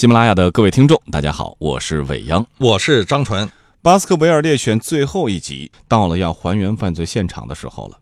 [0.00, 3.46] 喜马拉雅的各位听众，大家好，我是伟央，我是张纯。
[3.82, 7.98] 巴斯克维尔猎犬最后一集到了要还原犯罪现场的时候了。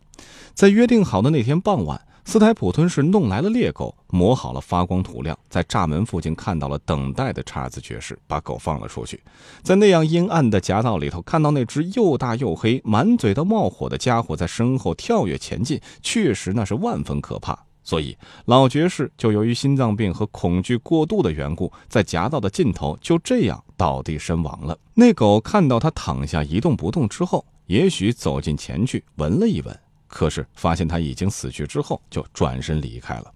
[0.53, 9.21] 在约定好的那天傍晚，斯台普吞是弄来了猎狗，磨好了发光涂料，在栅门附近看到了等待的查尔斯爵士，把狗放了出去。
[9.61, 17.65] 在那样阴暗的夹道里头，看到那只又大又黑、满嘴都冒火的家伙在身后跳跃前进，确实那是万分可怕。
[17.89, 18.15] 所以，
[18.45, 24.77] 老爵士就由于心脏病和恐惧过度的缘故，在夹道的尽头就这样倒地身亡了。
[24.93, 29.75] 那狗看到他躺下一动不动之后，也许走近前去闻了一闻，
[30.07, 33.33] 可是发现他已经死去之后，就转身离开了。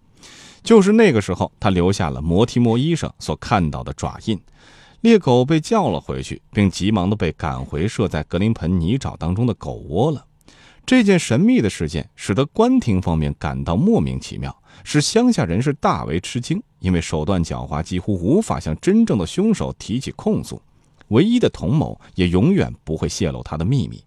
[0.62, 4.40] 就是那个时候，他留下了摩提摩医生所看到的爪印。
[5.01, 10.23] 猎狗被叫了回去，并急忙的被赶回设在格林盆泥沼当中的狗窝了。
[10.85, 20.61] 这件神秘的事件使得官庭方面感到莫名其妙，使乡下人士大为吃惊，因为手段狡猾，几乎无法向真正的凶手提起控诉。
[21.09, 24.03] 唯一的同谋也永远不会泄露他的秘密。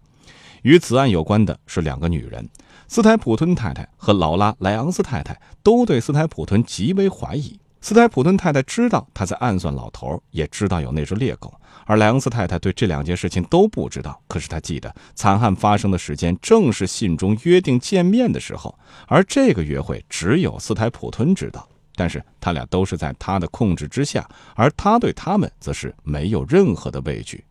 [0.61, 2.47] 与此案有关的是两个女人，
[2.87, 7.59] 斯台普吞太太和劳拉莱昂斯太太都对斯台普吞极为怀疑。
[7.79, 11.53] 斯台普顿太太知道他在暗算老头，也知道有那只猎狗，
[11.87, 14.21] 而莱昂斯太太对这两件事情都不知道。
[14.27, 21.67] 可是她记得惨案发生的时间正是信中约定见面的时候，而这个约会只有斯台普吞知道。
[21.95, 27.43] 但是他俩都是在他的控制之下，而他对他们则是没有任何的畏惧。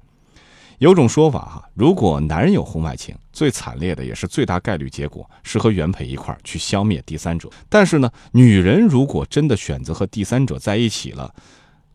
[0.79, 7.51] 有种说法哈，如果男人有婚外情，最惨烈的也是最大概率结果是和原配一块儿去消灭第三者。
[7.69, 11.35] 但是呢，女人如果真的选择和第三者在一起了，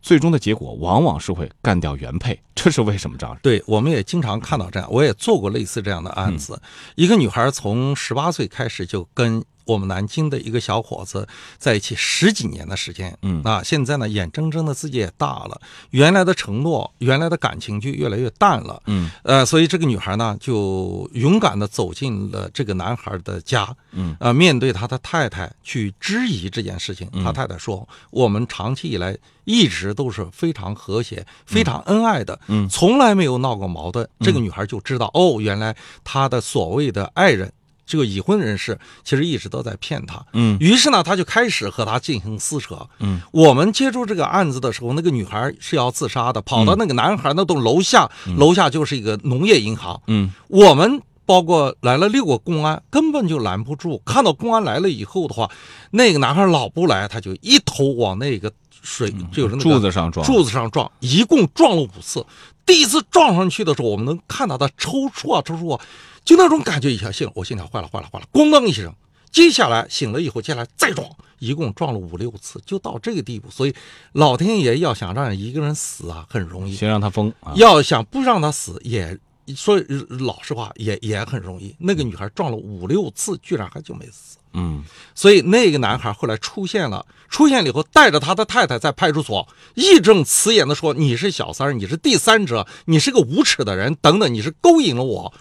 [0.01, 2.39] 最终的结果往往是会干掉原配。
[2.55, 3.17] 这是为什么？
[3.17, 6.61] 张对，我们也经常看到这样，我也做过类似这样的案子。
[6.95, 9.43] 一个女孩从十八岁开始就跟。
[9.71, 11.27] 我们南京的一个小伙子
[11.57, 13.41] 在一起十几年的时间，嗯。
[13.43, 34.07] 啊，现在呢，眼睁睁的自己也大了，原来的承诺，原来的感情就越来越淡了，嗯，呃，所以这个女孩呢，就勇敢的走进了这个男孩的家，嗯，啊，面对他的太太去质疑这件事情，他太太说，我们长期以来一直都是非常和谐、非常恩爱的，嗯，从来没有闹过矛盾。
[34.19, 37.51] 这个女孩就知道，哦，原来她的所谓的爱人。
[37.85, 54.01] 这个已婚人士其实一直都在骗他，嗯，于是呢，他就开始和他进行撕扯，嗯，我们接触这个案子的时候，那个女孩是要自杀的，跑到那个男孩那栋楼下，楼下就是一个农业银行，嗯，我们包括来了六个公安，根本就拦不住。
[54.05, 55.49] 看到公安来了以后的话，
[55.91, 62.25] 那个男孩老不来，他就一头往那个水就是柱子上撞，柱子上撞，一共撞了五次。
[62.71, 65.85] 第一次撞上去的时候，我们能看到他抽搐啊，抽搐啊。
[66.23, 68.95] 就那种感觉一下，心我心跳坏了，坏了，坏了，咣当一声。
[69.29, 71.05] 接下来醒了以后，接下来再撞，
[71.39, 73.51] 一共撞了五六次，就到这个地步。
[73.51, 73.75] 所以，
[74.13, 79.19] 老天爷要想让一个人死啊，很容易；先让他疯，要想不让他死，也
[79.55, 79.81] 说
[80.19, 81.75] 老实话，也也很容易。
[81.79, 84.37] 那个女孩撞了五六次，居然还就没死。
[84.53, 84.83] 嗯，
[85.15, 95.33] 所以那个男孩后来出现了，出现了以后，带着他的太太在派出所义正辞严的说：“你是小三儿，你是第三者，你是个无耻的人，等等，你是勾引了我。”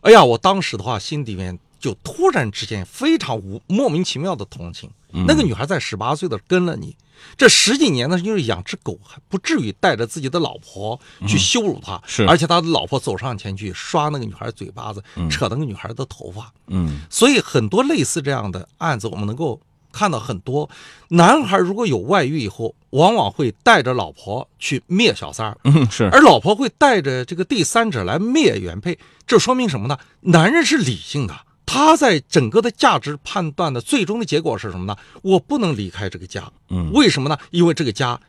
[0.00, 4.90] 哎呀，我当时的话，心里面就突然之间非常无莫名其妙的同情。
[5.26, 6.96] 那个女孩在十八岁的跟了你，
[7.36, 12.00] 这十几年呢，就是养只狗，还不至于带着自己的老婆去羞辱他。
[12.06, 16.52] 是，而且他的老婆走上前去刷那个女孩嘴巴子，扯那个女孩的头发。
[16.68, 19.60] 嗯，所以很多类似这样的案子，我们能够。
[19.96, 20.68] 看到很多
[21.10, 29.96] 男孩如果有外遇以后，往往会带着老婆去灭小三儿，嗯，是，而老婆会带着这个第三者来灭原配，这说明什么呢？
[30.22, 34.96] 男人是理性的，他在整个的价值判断的最终的结果是什么呢？
[35.22, 37.36] 我不能离开这个家，嗯，为什么呢？
[37.50, 38.20] 因为这个家。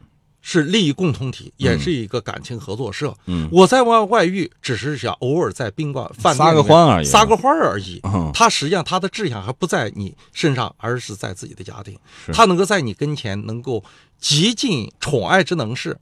[0.47, 3.11] 是利益共同体，也是一个感情合作社。
[3.25, 7.99] 嗯，我在外外遇，只是想偶尔在宾馆饭撒个欢而已，撒个欢而已。
[8.03, 11.97] 嗯，他实际上他的志向还不在你身上，而是在自己的家庭。
[12.31, 13.83] 他能够在你跟前能够
[14.19, 15.97] 极尽宠爱之能事。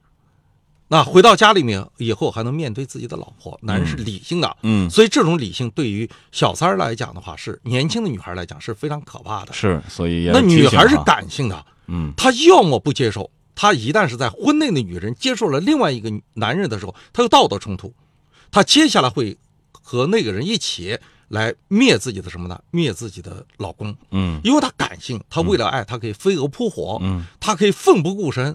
[0.88, 3.58] 那回到家里面以后，还能面对自己的老婆。
[3.62, 9.52] 男人是理性的，嗯，所以这种理性对于小三儿来讲的话，是年轻的女孩来讲是非常可怕的。
[9.52, 13.30] 是，所以那女孩是感性的，嗯，她要么不接受。
[13.54, 17.92] 她一旦是在婚内的女人接受了另外一个男人的时候，她有道德冲突，
[18.50, 19.36] 她接下来会
[19.70, 20.98] 和那个人一起
[21.28, 22.60] 来灭自己的什么呢？
[22.70, 23.96] 灭自己的老公。
[24.10, 28.54] 嗯，因为她感性，她为了爱，她可以飞蛾扑火，嗯，她可以奋不顾身，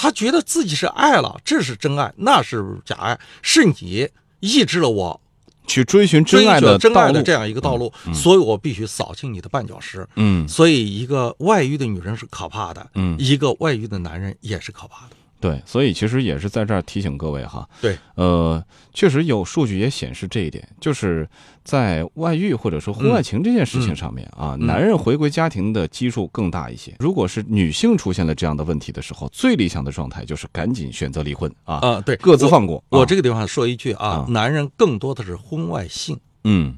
[0.00, 4.08] 她觉得自己是爱了，这是真爱，那是假爱，是你
[4.40, 5.20] 抑制了我。
[5.66, 10.08] 去追寻真爱的真爱的这样一个道路，所以我必须扫清你的绊脚石。
[10.16, 15.16] 嗯，所以一个外遇的女人是可怕的，嗯，一个外遇的男人也是可怕的。
[15.40, 21.28] 对，所以其实也是在这儿提醒各位哈，对，呃，确实有数据也显示这一点，就是
[21.64, 26.94] 在外遇或者说婚外情这件事情上面啊，嗯男人回归家庭的基数更大一些。
[26.98, 32.82] 如果是女性出现了这样的问题的时候，最理想的状态就是赶紧选择离婚啊，啊，对，各自放过。
[32.88, 33.04] 我。
[33.04, 36.76] 这个地方说一句啊啊，男人更多的是婚外性，嗯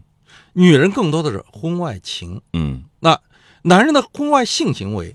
[0.54, 2.40] 女人更多的是婚外情。
[2.54, 3.20] 嗯那
[3.62, 5.14] 男人的婚外性行为，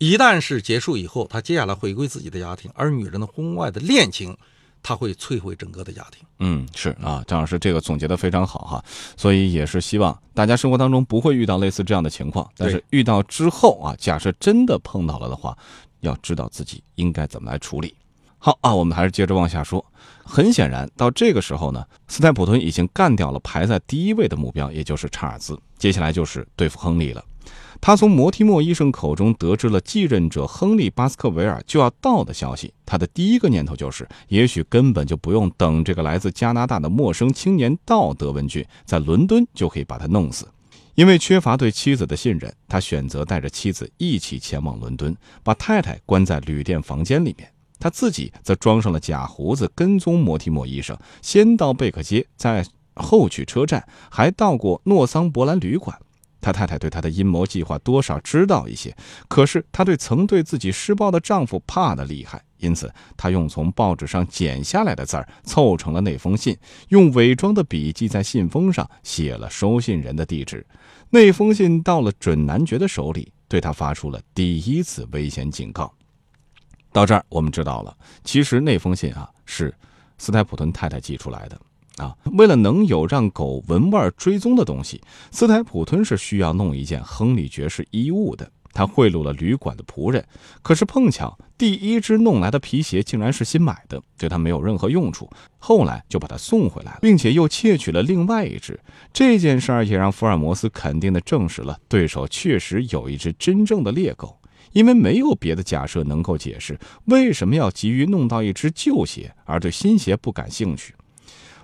[0.00, 4.34] 一旦是结束以后，他接下来回归自己的家庭；而女人的婚外的恋情，
[4.82, 6.26] 他会摧毁整个的家庭。
[6.38, 15.54] 嗯，是啊，张老师这个总结的非常好哈，所以也是希望大家生活当中不会遇到类似这样的情况，但是遇到之后啊，假设真的碰到了的话，
[16.00, 17.94] 要知道自己应该怎么来处理。
[18.38, 19.84] 好啊，我们还是接着往下说。
[20.24, 25.58] 很显然，到这个时候呢，斯泰普顿已经干掉了排在第一位的目标，也就是查尔斯。
[25.76, 27.22] 接下来就是对付亨利了。
[27.80, 32.72] 他从摩提莫医生口中得知了继任者亨利·巴斯克维尔就要到的消息。
[32.84, 40.46] 他的第一个念头就是，也许根本就不用等这个来自加拿大的陌生青年到德文郡，在伦敦就可以把他弄死。
[40.94, 47.50] 因为缺乏对妻子的信任，他选择带着妻子一起前往伦敦，把太太关在旅店房间里面。
[47.78, 52.62] 他自己则装上了假胡子，跟踪摩提莫医生，先到贝克街，再
[52.94, 55.98] 后去车站，还到过诺桑伯兰旅馆。
[56.40, 58.96] 他太太对他的阴谋计划多少知道一些，
[59.28, 66.56] 可是她对曾对自己施暴的丈夫怕得厉害，因此她用从报纸上剪下来的字儿凑成了那封信，
[66.88, 70.66] 用伪装的笔记在信封上写了收信人的地址。
[71.10, 75.92] 那封信到了准男爵的手里，对他发出了第一次危险警告。
[76.92, 79.74] 到这儿，我们知道了，其实那封信啊是
[80.18, 81.60] 斯泰普顿太太寄出来的。
[82.00, 85.00] 啊，为了能有让狗闻味追踪的东西，
[85.30, 88.50] 斯台普吞是需要弄一件亨利爵士衣物的。
[88.72, 90.24] 他贿赂了旅馆的仆人，
[90.62, 95.28] 可是碰巧第一只弄来的皮鞋竟然是新买的，对他没有任何用处。
[95.58, 98.78] 后来就把他送回来了，并且又窃取了另外一只。
[99.12, 104.38] 这件事儿也让福尔摩斯肯定地证实了对手确实有一只真正的猎狗，
[104.72, 110.94] 因为没有别的假设能够解释为什么要急于弄到一只旧鞋，而对新鞋不感兴趣。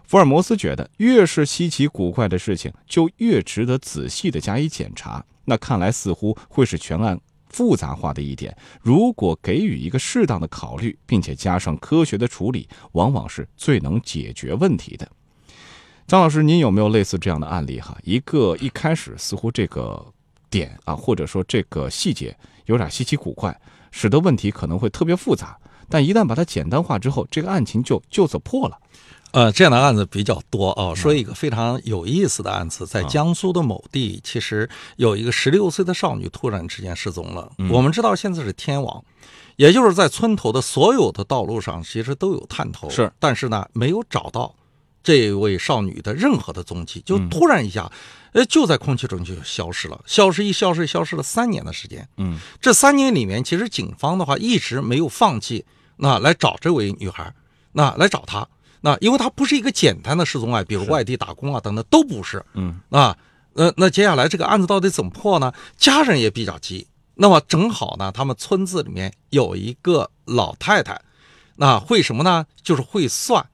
[0.07, 5.25] 福尔摩斯觉得，越是稀奇古怪的事情，就越值得仔细的加以检查。
[5.45, 8.57] 那看来似乎会是全案复杂化的一点。
[8.81, 15.09] 如果给予一个适当的考虑，并且加上科学的处理，往往是最能解决问题的。
[16.07, 17.81] 张老师，您有没有类似这样的案例？
[17.81, 20.05] 哈，一个一开始似乎这个
[20.49, 22.37] 点啊，或者说这个细节
[22.67, 23.61] 有点稀奇古怪，
[23.91, 25.59] 使得问题可能会特别复杂。
[25.89, 28.79] 但一旦把它简单化之后，这个案情就就此破了。
[29.33, 30.95] 呃，这样的案子比较多啊。
[30.95, 37.53] 说一个非常有意思的案子，在江苏的某地，其实有一个十六岁的少女突然之间失踪了。
[37.71, 39.05] 我们知道现在是天网，
[39.57, 44.55] 也就是在村头的所有的道路上，其实都有探头，是，但是呢，没有找到
[45.03, 47.93] 这位少女的任何的踪迹，就突然一下，
[48.33, 52.09] 呃，就在空气中就消失了，消失一消失消失了三年的时间。
[52.17, 55.67] 嗯，这三年里面，其实警方的话一直没有放弃，
[55.99, 57.35] 那来找这位女孩，
[57.73, 58.49] 那来找她。
[58.81, 62.45] 那因为它不是一个简单的失踪案，比如外地打工啊等等都不是。
[62.55, 63.17] 嗯啊，
[63.55, 65.53] 呃，那接下来这个案子到底怎么破呢？
[65.77, 66.87] 家人也比较急。
[67.15, 71.01] 那么正好呢，他们村子里面有一个老太太，
[71.57, 72.47] 那会什么呢？
[72.63, 73.47] 就是会算。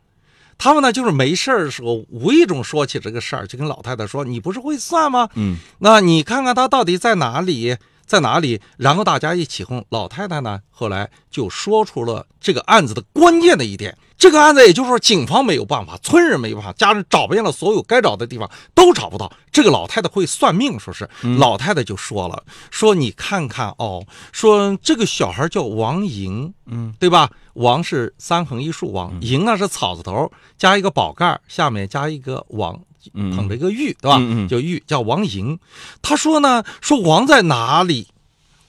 [0.59, 5.29] 他们呢，就是没事儿的时候，无意中说起这个事儿，就跟老太太说：“你不是会算吗？
[5.35, 7.77] 嗯，那你看看他到底在哪里，
[8.07, 9.85] 在哪里？”然后大家一起哄。
[9.89, 13.97] 老太太呢，后来就说出了这个案子的关键的一点。
[14.23, 19.33] 这个案子，也就是说，警方没有办法，村人没有办法，家人找遍了所有该找的地方都找不到。
[19.51, 21.11] 这个老太太会算命，说是、
[21.41, 27.29] 老太太就说了，说你看看哦，说这个小孩叫王莹，嗯，对吧？
[27.55, 32.79] 王是三横一竖王，莹呢是草字头加一个宝盖，下面加一个王，
[33.15, 34.19] 嗯捧着一个玉，对吧？
[34.21, 35.59] 嗯嗯就玉叫王莹。
[36.01, 38.07] 他说呢，说王在哪里？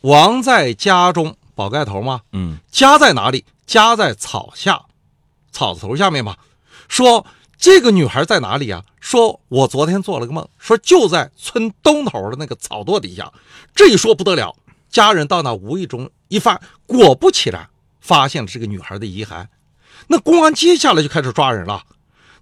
[0.02, 2.22] 王在家中，宝盖头吗？
[2.32, 3.46] 嗯家在哪里？
[3.68, 4.82] 家在草下，
[5.54, 6.38] 草字头下面吧。
[6.90, 7.26] 说
[7.58, 8.84] 这个女孩在哪里啊？
[9.00, 13.32] 说我昨天做了个梦，说就在村东头的那个草垛底下。
[13.74, 14.56] 这一说不得了，
[14.90, 17.70] 家人到那无意中一翻，果不其然，
[18.02, 19.48] 发现了这个女孩的遗骸。
[20.08, 21.84] 那公安接下来就开始抓人了。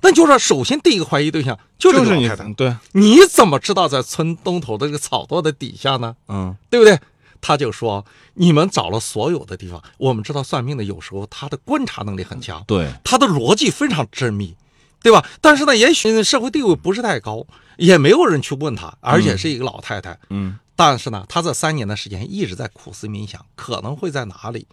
[0.01, 2.27] 那就是首先第一个怀疑对象就是你。
[2.55, 6.15] 对，你怎么知道在村东头的这个草垛的底下呢？
[6.27, 6.99] 嗯对不对？
[7.41, 8.05] 他就说
[8.35, 14.55] 你们找了所有的地方，我们知道算命的有时候他的观察能力很强，对，他的逻辑非常缜密，
[15.01, 15.25] 对吧？
[15.41, 17.45] 但是呢，也许社会地位不是太高，
[17.77, 20.17] 也没有人去问他，而且是一个老太太。
[20.29, 24.65] 嗯但是呢，他这三年的时间一直在苦思冥想，可能会在哪里？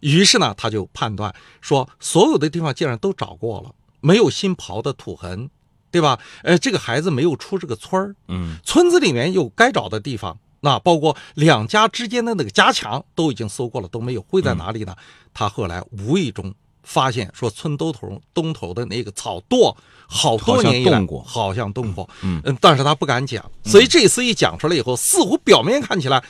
[0.00, 5.48] 于是呢，他就判断说，所有的地方既然都找过了，没有新刨的土痕，
[5.90, 6.18] 对吧？
[6.42, 14.96] 呃，这个孩子没有出这个村儿，嗯村子里面有该找的地方，那包括两家之间的那个夹墙都已经搜过了，都没有，会在哪里呢？
[15.32, 19.72] 他后来无意中发现说，村东头东头的那个草垛，
[20.08, 26.20] 好多年以来好像动过好像动过，嗯嗯，但是他不敢讲，所以这次一讲出来以后，似乎表面看起来，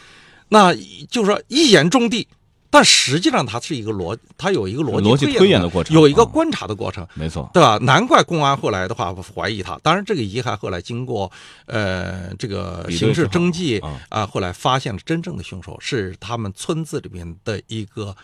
[0.51, 0.75] 那
[1.09, 2.29] 就是说一言中的，
[2.77, 7.09] 但实际上它是一个逻，它有一个逻逻辑推演的过程啊有一个观察的过程。
[7.15, 7.79] 没错，对吧？
[7.81, 9.79] 难怪公安后来的话怀疑他。
[9.83, 11.33] 当然，这个遗骸后来经过
[11.65, 18.15] 呃这个刑事比对之后征迹啊啊、后来发现了真正的凶手是他们村子里面的一个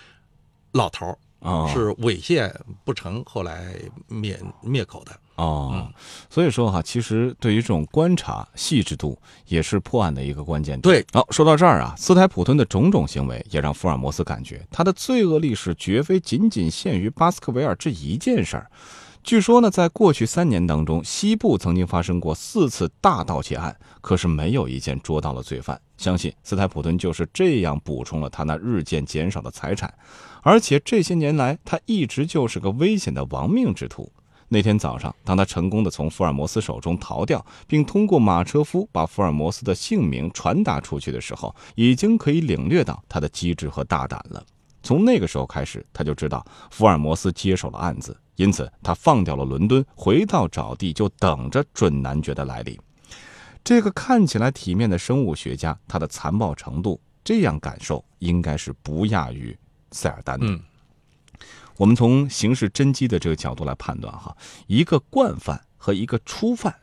[0.73, 2.52] 老头儿，哦是猥亵
[2.85, 3.75] 不成，后来
[4.06, 5.12] 灭灭口的。
[5.42, 5.88] 哦，
[6.30, 9.18] 所以说哈，其实对于这种观察细致度
[9.49, 10.80] 也是破案的一个关键点。
[10.80, 18.70] 对，好，说到这儿啊，斯台普顿的种种行为也让福尔摩斯感觉他的罪恶历史绝非仅仅限于巴斯克维尔这一件事儿。
[19.25, 25.80] 据说呢，在过去三年当中，西部曾经发生过四次大盗窃案，可是没有一件捉到了罪犯。
[25.96, 29.92] 相信斯台普顿就是这样补充了他那日渐减少的财产，
[30.42, 34.11] 而且这些年来，他一直就是个危险的亡命之徒。
[34.52, 44.44] 那天早上，当他成功的从福尔摩斯手中逃掉，并通过马车夫把福尔摩斯的姓名传达出去的时候，已经可以领略到他的机智和大胆了。
[44.82, 52.78] 从那个时候开始，他就知道福尔摩斯接手了案子，因此他放掉了伦敦，回到沼地，就等着准男爵的来临。
[53.64, 59.56] 这个看起来体面的生物学家，他的残暴程度，这样感受应该是不亚于
[59.92, 60.47] 塞尔丹的。
[61.76, 64.36] 我们从刑事侦缉的这个角度来判断哈，
[64.66, 66.74] 一个惯犯和一个初犯，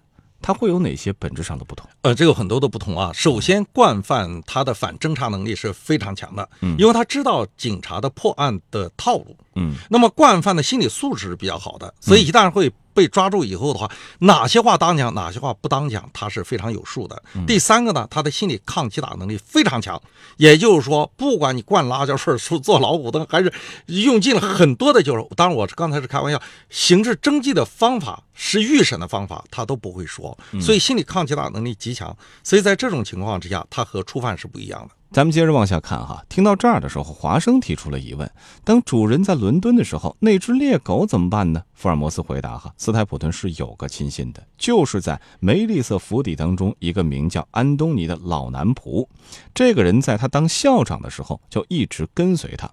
[0.42, 1.88] 它会有哪些本质上的不同？
[2.02, 3.12] 呃，这有很多的不同啊。
[3.14, 9.36] 首先，惯犯他的反侦查能力是非常强的，嗯因为他知道警察的破案的套路。
[9.56, 13.90] 嗯那么惯犯的心理素质是比较好的，所以一旦会被抓住以后的话，
[14.20, 17.24] 哪些话当讲，哪些话不当讲，他是非常有数的。
[17.48, 20.02] 第三个呢，他的心理抗击打能力非常强，
[20.36, 23.54] 也就是说，不管你灌辣椒水、做老虎凳，还是
[23.86, 32.14] 用尽了很多的就是，当然我刚才是开玩笑，刑事侦缉的方法是预审的方法，他都不会说，所以心理抗击打能力极强。
[32.44, 34.99] 所以在这种情况之下，他和初犯是不一样的。
[35.12, 38.30] 咱们接着往下看哈，听到这儿的时候，华生提出了疑问：
[38.64, 41.64] 当主人在伦敦的时候，那只猎狗怎么办呢？
[41.74, 49.08] 福尔摩斯回答哈，斯台普顿是有个亲信的，就是在梅丽瑟府邸当中一个名叫安东尼的老男仆。
[49.52, 52.70] 这个人在他当校长的时候就一直跟随他。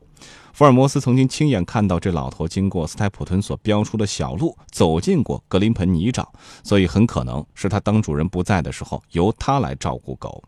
[0.53, 6.27] 福尔摩斯曾经亲眼看到这老头经过斯台普顿所标出的小路，走进过格林盆泥沼，
[6.63, 10.45] 所以很可能是他当主人不在的时候，由他来照顾狗。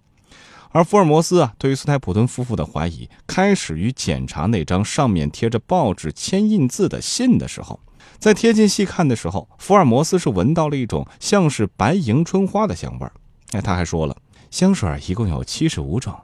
[0.71, 7.81] 而福尔摩斯啊，对于斯台普顿夫妇的怀疑，开始于检查那张上面贴着报纸签印字的信的时候。
[8.19, 13.13] 在贴近细看的时候，福尔摩斯是闻到了一种像是白迎春花的香味儿。
[13.53, 14.17] 哎，他还说了，
[14.51, 16.15] 香水一共有七十五种，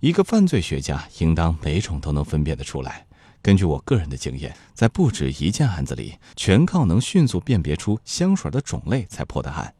[0.00, 3.06] 一个犯罪学家应当每种都能分辨得出来。
[3.40, 9.72] 根据我个人的经验，在不止一件案子里，全靠能迅速辨别出香水的种类才破的案。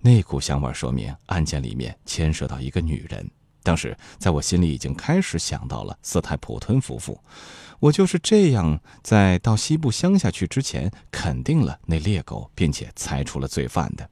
[0.00, 3.30] 那股香味说明案件里面牵涉到一个女人。
[3.62, 7.20] 当时，在我心里已经开始想到了斯泰普顿夫妇。
[7.78, 14.08] 我就是这样，在到西部乡下去之前，肯定了那猎狗，并且猜出了罪犯的。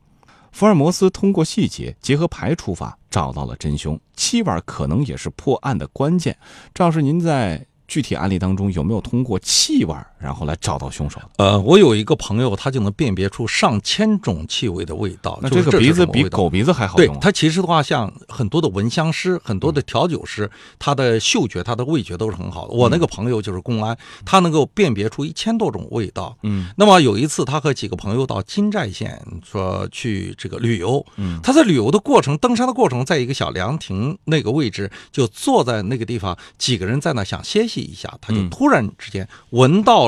[0.52, 6.36] 福尔摩斯通过细节结合排除法找到了真凶，气味可能也是破案的关键。
[6.74, 11.20] 赵老师，您在具体案例当中有没有通过气味然后来找到凶手？
[11.36, 15.38] 呃，我有一个朋友，他就能辨别出上千种气味的味道。
[15.42, 17.18] 那就是这个鼻子比狗鼻子还好对用啊。
[17.20, 22.74] 它其实的话，像很多的闻香师、很多的调酒师，他的嗅觉、他的味觉都是很好的。
[22.74, 26.36] 我那个朋友就是公安，他能够辨别出一千多种味道。
[26.42, 31.04] 嗯，那么有一次，他和几个朋友到金寨县说去这个旅游。
[31.16, 40.07] 嗯，他在旅游的过程、登山的过程，在一个小凉亭那个位置，就坐在那个地方，几个人在那想歇息一下，他就嗯突然之间闻到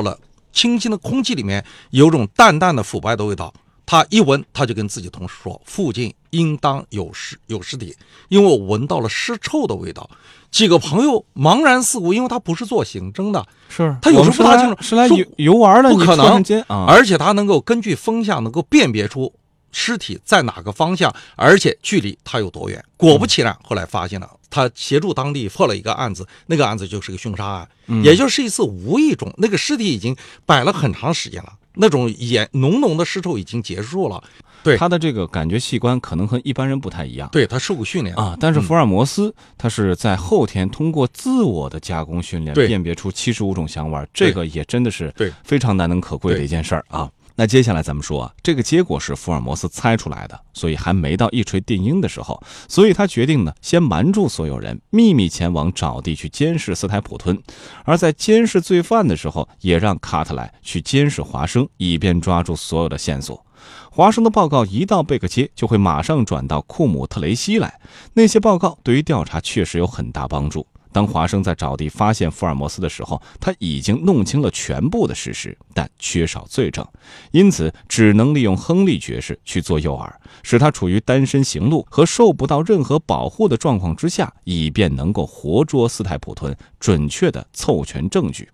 [0.51, 3.53] 清新的空气里面有种淡淡的腐败的味道。
[3.83, 7.93] 他一闻，他就跟自己同事说：“附近应当有尸有尸体，
[8.29, 10.09] 因为我闻到了尸臭的味道。”
[10.49, 19.33] 几个朋友茫然四顾，因为他不是做刑侦的，是他有时候不大清楚是来游游玩的，不可能啊，而且他能够根据风向能够辨别出
[19.71, 22.83] 尸体在哪个方向，而且距离他有多远。
[22.97, 34.23] 果不其然，后来发现了，他协助当地破了一个案子，那个案子就是个凶杀案，嗯也就是一次无意中，那个尸体已经摆了很长时间了，那种盐浓浓的尸臭已经结束了。
[34.63, 37.27] 对他的这个感觉器官可能和一般人不太一样。
[37.31, 47.09] 对他受过训练啊，但是福尔摩斯他是在后天通过自我的加工训练，辨别出七十五种香味，这个也真的是对非常难能可贵的一件事儿啊。
[47.35, 57.41] 那接下来咱们说啊，这个结果是福尔摩斯猜出来的，所以还没到一锤定音的时候，所以他决定呢，先瞒住所有人，秘密前往沼地去监视斯台普吞，
[57.85, 63.45] 而在监视罪犯的时候，也让卡特莱去监视华生，以便抓住所有的线索。
[63.89, 67.79] 华生的报告一到贝克街，就会马上转到库姆特雷西来。
[68.13, 70.65] 那些报告对于调查确实有很大帮助。
[70.91, 76.85] 当华生在沼地发现福尔摩斯的时候，他已经弄清了全部的事实，但缺少罪证，
[77.31, 80.11] 因此只能利用亨利爵士去做诱饵，
[80.43, 88.49] 使他处于单身行路和受不到任何保护的状况之下，以便能够活捉斯泰普吞，准确地凑全证据。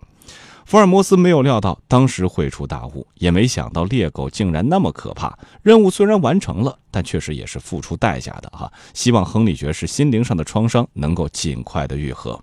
[0.68, 5.34] 福尔摩斯没有料到当时会出大雾，也没想到猎狗竟然那么可怕。
[5.62, 8.70] 任务虽然完成了，但确实也是付出代价的哈。
[8.92, 12.38] 希望亨利爵士心灵上的创伤能够尽快的愈合。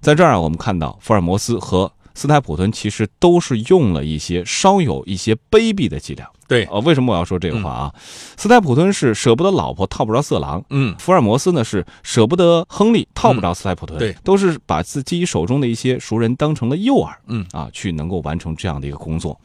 [0.00, 6.28] 在这儿啊，我们看到福尔摩斯和斯泰普顿其实都是用了一些稍有一些卑鄙的伎俩。
[6.48, 7.94] 对，呃，为什么我要说这个话啊？
[8.36, 19.40] 斯泰普顿是舍不得老婆套不着色狼，嗯，福尔摩斯呢是舍不得亨利套不着斯泰普顿，对，都是把自己手中的一些熟人当成了诱饵，嗯啊，去能够完成这样的一个工作。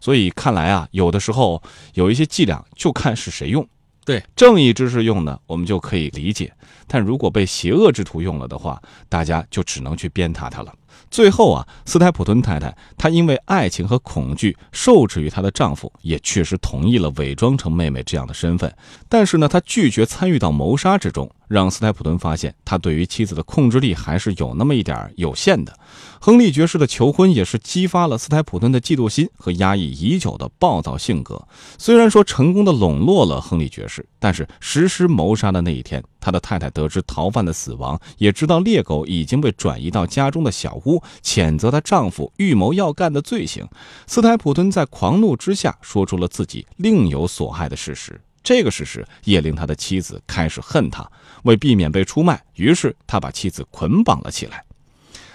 [0.00, 1.62] 所以看来啊，有的时候
[1.94, 3.64] 有一些伎俩就看是谁用。
[4.04, 6.48] 对，正义之士用呢，我们就可以理解；
[6.86, 10.72] 但如果被邪恶之徒用了的话，大家就只能去鞭挞他了。
[11.10, 18.72] 最后啊，斯泰普顿太太她因为爱情和恐惧受制于她的丈夫，也确实同意了伪装成妹妹这样的身份。
[19.08, 25.76] 但是呢，她拒绝参与到谋杀之中，让斯泰普顿发现他对于妻子的控制力还是有那么一点有限的。
[26.20, 31.42] 亨利爵士的求婚也是激发了斯泰普顿的嫉妒心和压抑已久的暴躁性格。
[31.78, 43.66] 虽然说成功的笼络了亨利爵士，但是实施谋杀的那一天，他的太太得知逃犯的死亡，也知道猎狗已经被转移到家中的小屋，谴责她丈夫预谋要干的罪行。
[44.06, 48.20] 斯泰普顿在狂怒之下说出了自己另有所害的事实。
[48.42, 51.06] 这个事实也令他的妻子开始恨他。
[51.42, 54.64] 为避免被出卖，于是他把妻子捆绑了起来。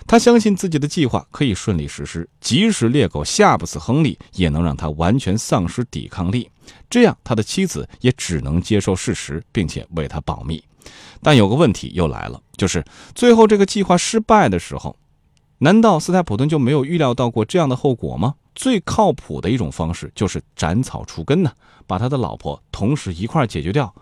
[0.05, 6.49] 他相信自己的计划可以顺利实施，即使猎狗吓不死亨利，也能让他完全丧失抵抗力。
[6.89, 10.61] 这样，他的妻子也只能接受事实，并且为他保密。
[11.21, 12.83] 但有个问题又来了，就是
[13.15, 14.93] 最后这个计划失败的时候，
[15.59, 18.35] 难道斯泰普顿就没有预料到过这样的后果吗？
[18.53, 21.51] 最靠谱的一种方式就是斩草除根呢，
[21.87, 23.93] 把他的老婆同时一块解决掉。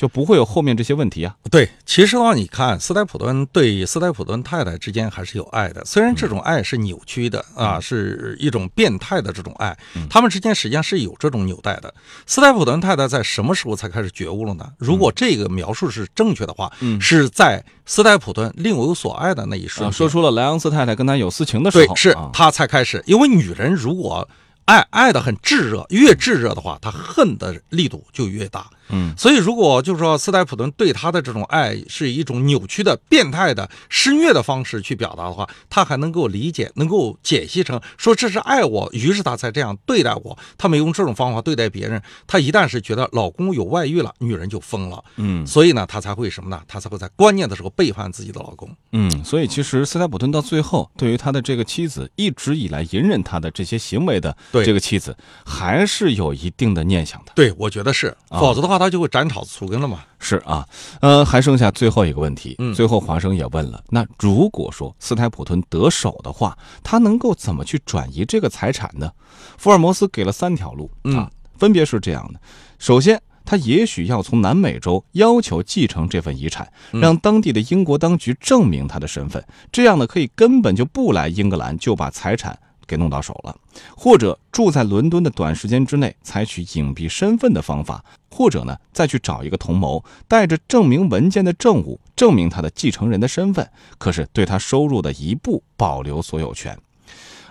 [0.00, 1.36] 就不会有后面这些问题啊。
[1.50, 9.76] 对，其实的话，你看斯泰普顿对斯泰普顿太太之间还是有爱的，虽然这种爱是扭曲的啊，是一种变态的这种爱，
[10.08, 11.92] 他们之间实际上是有这种纽带的。
[12.24, 14.66] 斯泰普顿太太在什么时候才开始觉悟了呢？
[14.78, 23.04] 如果这个描述是正确的话，是在斯泰普顿另有所爱的那一瞬间，说出了莱昂斯太太跟他有私情的时候，对，是他才开始。
[23.06, 24.26] 因为女人如果
[24.64, 28.70] 爱爱的很炙热，越炙热的话，她恨的力度就越大。
[28.92, 40.38] 嗯，所以如果就是说斯泰普顿对他的这种爱是一种扭曲的、变态的、施虐的方式去表达的话，他还能够理解，能够解析成说这是爱我，于是他才这样对待我。
[40.58, 45.02] 他没用这种方法对待别人，他一旦是觉得老公有外遇了，女人就疯了。
[45.16, 46.60] 嗯，所以呢，他才会什么呢？
[46.66, 48.68] 他才会在关键的时候背叛自己的老公。
[48.92, 57.32] 嗯，所以其实斯泰普顿到最后，对于他的这个妻子一直以来隐忍他的这些行为的这个妻子，还是有一定的念想的。
[57.34, 60.00] 对，我觉得是，否则的话他就会斩草除根了嘛。
[60.18, 60.66] 是啊，
[61.00, 62.56] 呃，还剩下最后一个问题。
[62.58, 69.10] 嗯，最后华生也问了，那如果说斯泰普顿得手的话，他能够怎么去转移这个财产呢？
[69.58, 72.40] 福尔摩斯给了三条路啊，分别是这样的：
[72.78, 82.58] 首先，他也许要从南美洲要求继承这份遗产，让当地的英国当局证明他的身份，这样呢，可以根本就不来英格兰就把财产。
[82.90, 83.56] 给弄到手了，
[83.96, 96.76] 或者住在伦敦的短时间之内采取隐蔽身份的方法，或者呢再去找一个同谋，带着证明文件的证物，证明他的继承人的身份，可是对他收入的一部保留所有权。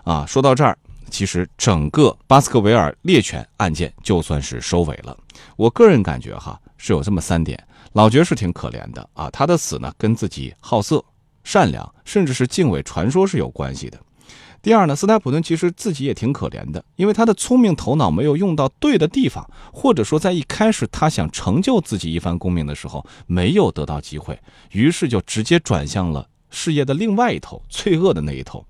[0.04, 0.78] 啊，说到这儿，
[1.10, 5.17] 其实整个巴斯克维尔猎犬案件就算是收尾了。
[5.56, 7.58] 我个人感觉哈是有这么三点：
[7.93, 11.02] 老爵士挺可怜的啊，他的死呢跟自己好色、
[11.45, 13.97] 善良，甚至是敬畏传说是有关系的。
[14.62, 24.39] 第二呢，斯坦普顿其实自己也挺可怜的，因为他的聪明头脑没有用到对的地方，或者说在一开始他想成就自己一番功名的时候没有得到机会，
[24.72, 28.65] 于是就直接转向了事业的另外一头，罪恶的那一头。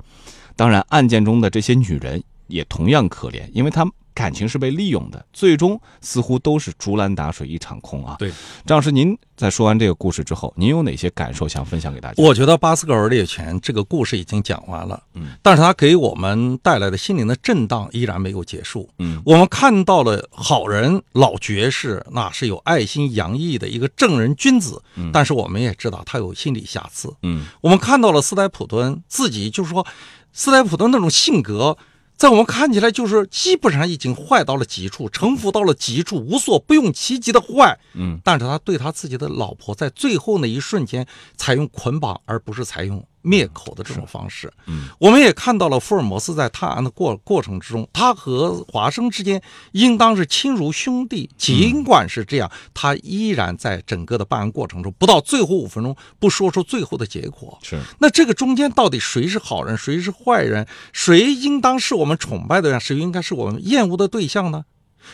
[0.56, 8.16] 当然，案件中的这些女人也同样可怜，因为她感情是被利用的，最终似乎都是竹篮打水一场空啊。
[8.20, 8.30] 对，
[8.66, 12.24] 张老师，您在说完这个故事之后，您有哪些感受想分享给大家？
[12.24, 18.90] 我觉得巴斯克尔猎犬这个故事已经讲完了，嗯，但是它给我们带来的心灵的震荡依然没有结束。
[19.00, 27.14] 嗯，我们看到了好人老爵士，那是有爱心洋溢的一个正人君子，嗯但是我们也知道他有心理瑕疵。
[27.24, 29.86] 嗯我们看到了斯泰普敦自己，就是说，
[30.34, 31.78] 斯泰普敦那种性格，
[32.20, 37.80] 在我们看起来就是基本上已经坏到了极处，城府到了极处，无所不用其极的坏。
[37.94, 44.52] 嗯但是他对他自己的老婆，在最后那一瞬间，采用捆绑，而不是采用灭口的这种方式。
[44.68, 49.42] 嗯，我们也看到了福尔摩斯在探案的过过程之中，他和华生之间
[49.74, 51.30] 应当是亲如兄弟。
[51.38, 57.58] 尽管是这样，他依然在整个的办案过程中，不到最后五分钟不说出最后的结果。
[57.62, 64.66] 是那这个中间到底谁是好人，谁是坏人，谁应当是我们崇拜的人，谁应该是我们厌恶的对象呢？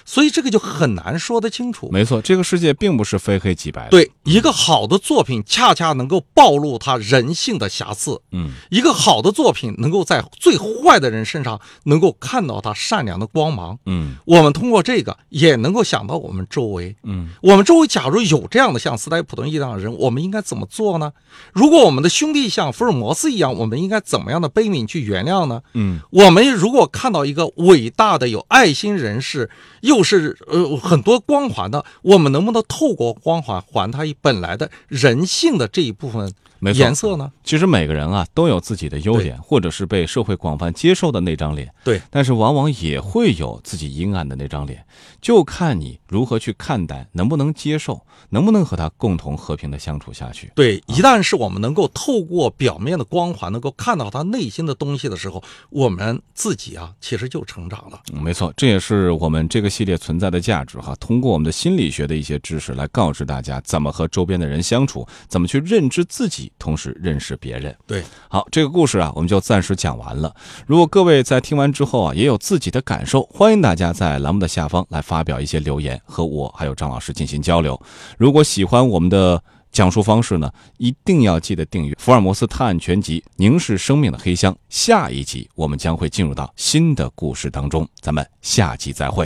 [0.03, 1.89] 所以这个就很难说得清楚。
[1.91, 13.77] 没错，这个世界并不是非黑即白的。，对，一个好的作品恰恰能够暴露他人性的瑕疵，嗯一个好的作品能够在最坏的人身上能够看到他善良的光芒。
[13.85, 21.11] 嗯我们通过这个也能够想到我们周围，嗯我们周围假如有这样的像斯莱普顿一样的人，我们应该怎么做呢？
[21.53, 25.61] 如果我们的兄弟像福尔摩斯一样，我们应该怎么样的悲悯去原谅呢？
[25.73, 29.49] 嗯我们如果看到一个伟大的有爱心人士，
[29.85, 36.33] 又是呃很多光环的，我们能不能透过光环还他一本来的人性的这一部分
[36.65, 37.31] 没错颜色呢？
[37.43, 44.83] 其实每个人啊都有自己的优点，或者是被社会广泛接受的那张脸，对，但是往往也会有自己阴暗的那张脸，
[45.21, 50.51] 就看你如何去看待，能不能接受，能不能和他共同和平的相处下去。
[50.55, 58.01] 对，一旦是我们能够透过表面的光环，能够看到他内心的东西的时候，我们自己啊，其实就成长了。
[58.11, 60.95] 嗯没错，这也是我们这个系列存在的价值哈。
[60.99, 67.75] 通过我们的心理学的一些知识来告知大家怎么和周边的人相处，怎么去认知自己，同时认识别人。
[67.85, 70.33] 对，好，这个故事啊，我们就暂时讲完了。
[70.65, 77.79] 如果各位在听完之后啊，也有自己的感受，欢迎大家在栏目的下方来发表一些留言，和我还有张老师进行交流。
[78.17, 79.41] 如果喜欢我们的
[79.71, 84.53] 讲述方式呢，一定要记得订阅《福尔摩斯探案全集：凝视生命的黑箱》。
[84.69, 89.13] 下一集我们将会进入到新的故事当中，咱们下集再会。